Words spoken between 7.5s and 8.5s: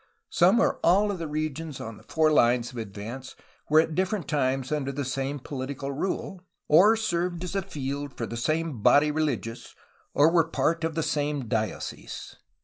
a field for the